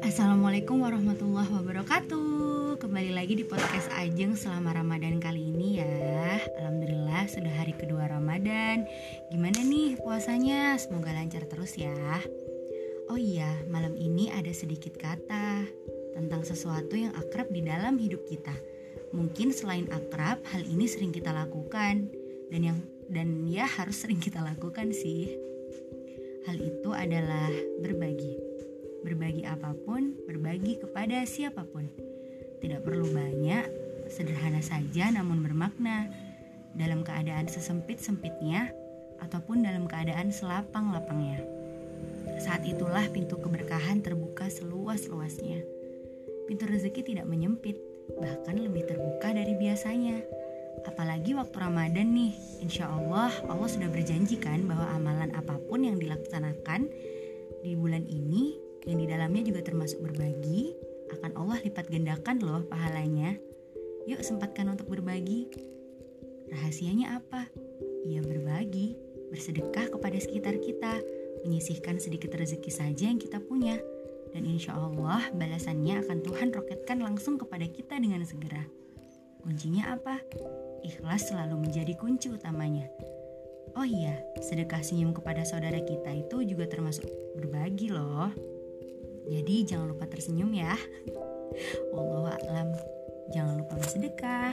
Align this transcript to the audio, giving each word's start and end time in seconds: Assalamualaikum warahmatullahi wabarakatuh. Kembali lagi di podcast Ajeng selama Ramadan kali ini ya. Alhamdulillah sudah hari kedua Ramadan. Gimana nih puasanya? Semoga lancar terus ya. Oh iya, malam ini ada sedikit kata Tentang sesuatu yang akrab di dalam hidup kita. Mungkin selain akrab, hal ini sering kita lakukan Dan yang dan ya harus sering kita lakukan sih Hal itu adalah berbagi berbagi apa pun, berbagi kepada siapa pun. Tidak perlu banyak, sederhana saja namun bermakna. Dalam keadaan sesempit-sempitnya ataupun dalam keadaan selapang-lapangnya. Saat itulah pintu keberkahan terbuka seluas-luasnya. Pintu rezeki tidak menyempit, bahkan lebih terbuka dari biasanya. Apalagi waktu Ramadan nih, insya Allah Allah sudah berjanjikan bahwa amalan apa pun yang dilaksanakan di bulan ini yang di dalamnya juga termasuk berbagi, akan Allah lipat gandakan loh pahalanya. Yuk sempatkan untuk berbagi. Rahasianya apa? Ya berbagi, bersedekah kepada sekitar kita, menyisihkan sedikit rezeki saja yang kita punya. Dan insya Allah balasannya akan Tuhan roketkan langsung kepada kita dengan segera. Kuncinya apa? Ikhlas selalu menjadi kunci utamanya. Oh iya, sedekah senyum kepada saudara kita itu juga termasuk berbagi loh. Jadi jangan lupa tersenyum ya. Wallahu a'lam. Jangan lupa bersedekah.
Assalamualaikum 0.00 0.80
warahmatullahi 0.80 1.52
wabarakatuh. 1.52 2.80
Kembali 2.80 3.12
lagi 3.12 3.36
di 3.36 3.44
podcast 3.44 3.92
Ajeng 3.92 4.40
selama 4.40 4.72
Ramadan 4.72 5.20
kali 5.20 5.52
ini 5.52 5.84
ya. 5.84 6.40
Alhamdulillah 6.64 7.28
sudah 7.28 7.52
hari 7.60 7.76
kedua 7.76 8.08
Ramadan. 8.08 8.88
Gimana 9.28 9.60
nih 9.68 10.00
puasanya? 10.00 10.80
Semoga 10.80 11.12
lancar 11.12 11.44
terus 11.44 11.76
ya. 11.76 11.92
Oh 13.12 13.20
iya, 13.20 13.52
malam 13.68 14.00
ini 14.00 14.32
ada 14.32 14.48
sedikit 14.56 14.96
kata 14.96 15.68
Tentang 16.16 16.40
sesuatu 16.40 16.96
yang 16.96 17.12
akrab 17.12 17.52
di 17.52 17.60
dalam 17.60 18.00
hidup 18.00 18.24
kita. 18.24 18.56
Mungkin 19.12 19.52
selain 19.52 19.92
akrab, 19.92 20.40
hal 20.48 20.64
ini 20.64 20.88
sering 20.88 21.12
kita 21.12 21.36
lakukan 21.36 22.08
Dan 22.52 22.60
yang 22.62 22.78
dan 23.06 23.46
ya 23.46 23.66
harus 23.66 24.02
sering 24.02 24.18
kita 24.18 24.42
lakukan 24.42 24.90
sih 24.90 25.34
Hal 26.46 26.62
itu 26.62 26.94
adalah 26.94 27.50
berbagi 27.82 28.38
berbagi 29.06 29.46
apa 29.46 29.70
pun, 29.86 30.18
berbagi 30.26 30.82
kepada 30.82 31.22
siapa 31.26 31.62
pun. 31.62 31.86
Tidak 32.58 32.82
perlu 32.82 33.06
banyak, 33.06 33.66
sederhana 34.10 34.58
saja 34.58 35.14
namun 35.14 35.46
bermakna. 35.46 36.10
Dalam 36.76 37.02
keadaan 37.02 37.48
sesempit-sempitnya 37.48 38.68
ataupun 39.24 39.64
dalam 39.64 39.88
keadaan 39.88 40.28
selapang-lapangnya. 40.28 41.40
Saat 42.36 42.68
itulah 42.68 43.08
pintu 43.10 43.40
keberkahan 43.40 44.04
terbuka 44.04 44.46
seluas-luasnya. 44.52 45.64
Pintu 46.44 46.68
rezeki 46.68 47.16
tidak 47.16 47.26
menyempit, 47.26 47.80
bahkan 48.20 48.60
lebih 48.60 48.84
terbuka 48.84 49.32
dari 49.32 49.56
biasanya. 49.56 50.20
Apalagi 50.84 51.32
waktu 51.32 51.56
Ramadan 51.56 52.12
nih, 52.12 52.36
insya 52.60 52.92
Allah 52.92 53.32
Allah 53.48 53.68
sudah 53.70 53.88
berjanjikan 53.88 54.68
bahwa 54.68 54.84
amalan 54.92 55.32
apa 55.32 55.56
pun 55.64 55.86
yang 55.86 55.96
dilaksanakan 55.96 56.92
di 57.64 57.72
bulan 57.72 58.04
ini 58.04 58.66
yang 58.86 59.02
di 59.02 59.06
dalamnya 59.10 59.42
juga 59.42 59.66
termasuk 59.66 59.98
berbagi, 59.98 60.70
akan 61.18 61.34
Allah 61.34 61.58
lipat 61.58 61.90
gandakan 61.90 62.38
loh 62.38 62.62
pahalanya. 62.70 63.34
Yuk 64.06 64.22
sempatkan 64.22 64.70
untuk 64.70 64.86
berbagi. 64.86 65.50
Rahasianya 66.54 67.18
apa? 67.18 67.50
Ya 68.06 68.22
berbagi, 68.22 68.94
bersedekah 69.34 69.90
kepada 69.90 70.14
sekitar 70.22 70.62
kita, 70.62 71.02
menyisihkan 71.42 71.98
sedikit 71.98 72.30
rezeki 72.38 72.70
saja 72.70 73.10
yang 73.10 73.18
kita 73.18 73.42
punya. 73.42 73.74
Dan 74.30 74.46
insya 74.46 74.78
Allah 74.78 75.26
balasannya 75.34 76.06
akan 76.06 76.22
Tuhan 76.22 76.54
roketkan 76.54 77.02
langsung 77.02 77.34
kepada 77.42 77.66
kita 77.66 77.98
dengan 77.98 78.22
segera. 78.22 78.62
Kuncinya 79.46 79.94
apa? 79.94 80.18
Ikhlas 80.82 81.30
selalu 81.30 81.70
menjadi 81.70 81.94
kunci 81.94 82.34
utamanya. 82.34 82.90
Oh 83.78 83.86
iya, 83.86 84.18
sedekah 84.42 84.82
senyum 84.82 85.14
kepada 85.14 85.46
saudara 85.46 85.78
kita 85.86 86.10
itu 86.10 86.42
juga 86.42 86.66
termasuk 86.66 87.06
berbagi 87.38 87.94
loh. 87.94 88.34
Jadi 89.30 89.62
jangan 89.62 89.94
lupa 89.94 90.10
tersenyum 90.10 90.50
ya. 90.50 90.74
Wallahu 91.94 92.26
a'lam. 92.26 92.74
Jangan 93.30 93.62
lupa 93.62 93.78
bersedekah. 93.78 94.50